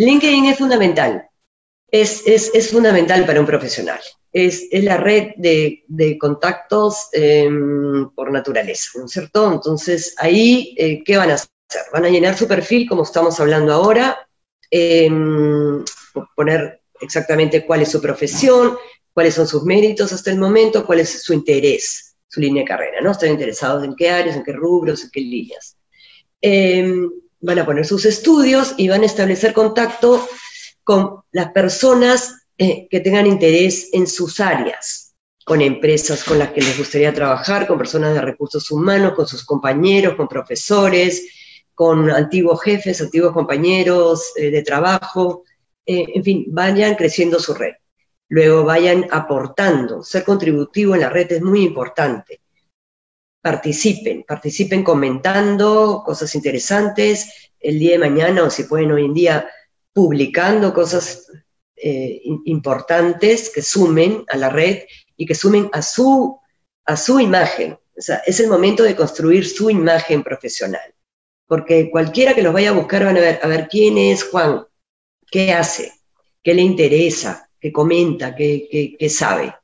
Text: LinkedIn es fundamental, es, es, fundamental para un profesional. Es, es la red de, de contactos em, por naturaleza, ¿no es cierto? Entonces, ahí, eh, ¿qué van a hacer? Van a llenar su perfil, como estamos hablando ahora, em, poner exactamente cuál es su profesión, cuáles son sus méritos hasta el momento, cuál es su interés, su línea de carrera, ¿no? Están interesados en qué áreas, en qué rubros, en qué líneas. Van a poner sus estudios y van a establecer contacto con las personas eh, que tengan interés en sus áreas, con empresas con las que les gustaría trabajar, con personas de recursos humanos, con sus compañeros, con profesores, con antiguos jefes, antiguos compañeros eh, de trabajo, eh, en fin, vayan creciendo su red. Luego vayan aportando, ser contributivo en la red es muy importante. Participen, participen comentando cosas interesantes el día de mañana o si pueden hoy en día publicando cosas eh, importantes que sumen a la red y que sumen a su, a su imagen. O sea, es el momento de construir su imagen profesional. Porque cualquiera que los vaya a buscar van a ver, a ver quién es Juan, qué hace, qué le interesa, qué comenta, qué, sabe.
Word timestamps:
LinkedIn 0.00 0.46
es 0.46 0.56
fundamental, 0.58 1.28
es, 1.90 2.26
es, 2.26 2.70
fundamental 2.70 3.26
para 3.26 3.40
un 3.40 3.46
profesional. 3.46 4.00
Es, 4.32 4.66
es 4.70 4.84
la 4.84 4.96
red 4.96 5.32
de, 5.36 5.84
de 5.88 6.16
contactos 6.16 7.08
em, 7.12 8.08
por 8.14 8.30
naturaleza, 8.30 8.92
¿no 8.94 9.04
es 9.04 9.10
cierto? 9.10 9.52
Entonces, 9.52 10.14
ahí, 10.16 10.74
eh, 10.78 11.02
¿qué 11.04 11.16
van 11.16 11.30
a 11.30 11.34
hacer? 11.34 11.50
Van 11.92 12.04
a 12.04 12.08
llenar 12.08 12.36
su 12.36 12.48
perfil, 12.48 12.88
como 12.88 13.02
estamos 13.02 13.38
hablando 13.40 13.72
ahora, 13.74 14.26
em, 14.70 15.84
poner 16.34 16.80
exactamente 17.00 17.66
cuál 17.66 17.82
es 17.82 17.90
su 17.90 18.00
profesión, 18.00 18.76
cuáles 19.12 19.34
son 19.34 19.46
sus 19.46 19.64
méritos 19.64 20.12
hasta 20.12 20.30
el 20.30 20.38
momento, 20.38 20.86
cuál 20.86 21.00
es 21.00 21.22
su 21.22 21.34
interés, 21.34 22.16
su 22.26 22.40
línea 22.40 22.62
de 22.62 22.68
carrera, 22.68 23.00
¿no? 23.02 23.10
Están 23.10 23.30
interesados 23.30 23.84
en 23.84 23.94
qué 23.96 24.10
áreas, 24.10 24.36
en 24.36 24.44
qué 24.44 24.52
rubros, 24.52 25.04
en 25.04 25.10
qué 25.10 25.20
líneas. 25.20 25.76
Van 27.40 27.58
a 27.58 27.66
poner 27.66 27.86
sus 27.86 28.04
estudios 28.04 28.74
y 28.76 28.88
van 28.88 29.02
a 29.02 29.06
establecer 29.06 29.52
contacto 29.52 30.26
con 30.84 31.22
las 31.32 31.52
personas 31.52 32.34
eh, 32.58 32.88
que 32.90 33.00
tengan 33.00 33.26
interés 33.26 33.88
en 33.92 34.06
sus 34.06 34.40
áreas, 34.40 35.14
con 35.44 35.60
empresas 35.62 36.22
con 36.24 36.38
las 36.38 36.50
que 36.50 36.60
les 36.60 36.76
gustaría 36.76 37.14
trabajar, 37.14 37.66
con 37.66 37.78
personas 37.78 38.14
de 38.14 38.20
recursos 38.20 38.70
humanos, 38.70 39.14
con 39.14 39.26
sus 39.26 39.44
compañeros, 39.44 40.14
con 40.14 40.28
profesores, 40.28 41.26
con 41.74 42.10
antiguos 42.10 42.60
jefes, 42.62 43.00
antiguos 43.00 43.32
compañeros 43.32 44.32
eh, 44.36 44.50
de 44.50 44.62
trabajo, 44.62 45.44
eh, 45.86 46.06
en 46.14 46.22
fin, 46.22 46.44
vayan 46.48 46.94
creciendo 46.94 47.40
su 47.40 47.54
red. 47.54 47.72
Luego 48.28 48.64
vayan 48.64 49.06
aportando, 49.10 50.02
ser 50.02 50.24
contributivo 50.24 50.94
en 50.94 51.00
la 51.00 51.08
red 51.08 51.32
es 51.32 51.42
muy 51.42 51.62
importante. 51.64 52.39
Participen, 53.40 54.24
participen 54.24 54.82
comentando 54.82 56.02
cosas 56.04 56.34
interesantes 56.34 57.50
el 57.58 57.78
día 57.78 57.92
de 57.92 57.98
mañana 57.98 58.44
o 58.44 58.50
si 58.50 58.64
pueden 58.64 58.92
hoy 58.92 59.06
en 59.06 59.14
día 59.14 59.48
publicando 59.92 60.72
cosas 60.74 61.26
eh, 61.76 62.20
importantes 62.44 63.50
que 63.50 63.62
sumen 63.62 64.24
a 64.28 64.36
la 64.36 64.50
red 64.50 64.84
y 65.16 65.26
que 65.26 65.34
sumen 65.34 65.70
a 65.72 65.82
su, 65.82 66.38
a 66.84 66.96
su 66.96 67.20
imagen. 67.20 67.78
O 67.96 68.02
sea, 68.02 68.22
es 68.26 68.40
el 68.40 68.48
momento 68.48 68.82
de 68.82 68.96
construir 68.96 69.46
su 69.46 69.70
imagen 69.70 70.22
profesional. 70.22 70.94
Porque 71.46 71.90
cualquiera 71.90 72.34
que 72.34 72.42
los 72.42 72.52
vaya 72.52 72.70
a 72.70 72.74
buscar 72.74 73.04
van 73.04 73.16
a 73.16 73.20
ver, 73.20 73.40
a 73.42 73.48
ver 73.48 73.68
quién 73.68 73.98
es 73.98 74.22
Juan, 74.24 74.64
qué 75.30 75.52
hace, 75.52 75.92
qué 76.42 76.54
le 76.54 76.62
interesa, 76.62 77.50
qué 77.60 77.72
comenta, 77.72 78.34
qué, 78.34 78.96
sabe. 79.10 79.54